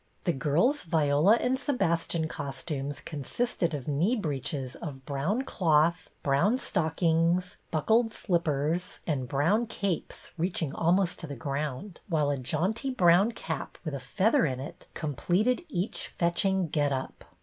The 0.23 0.33
girls' 0.33 0.81
Viola 0.81 1.35
and 1.35 1.59
Sebastian 1.59 2.27
costumes 2.27 3.01
consisted 3.01 3.75
of 3.75 3.87
knee 3.87 4.15
breeches 4.15 4.73
of 4.77 5.05
brown 5.05 5.43
cloth, 5.43 6.09
brown 6.23 6.57
stockings, 6.57 7.55
buckled 7.69 8.11
slippers, 8.11 8.97
and 9.05 9.27
brown 9.27 9.67
capes 9.67 10.31
reaching 10.39 10.73
almost 10.73 11.19
to 11.19 11.27
the 11.27 11.35
ground, 11.35 11.99
while 12.09 12.31
a 12.31 12.37
jaunty 12.39 12.89
brown 12.89 13.33
cap 13.33 13.77
with 13.85 13.93
a 13.93 13.99
feather 13.99 14.43
in 14.47 14.59
it 14.59 14.87
completed 14.95 15.63
each 15.69 16.07
fetching 16.07 16.69
get 16.69 16.91
up. 16.91 17.23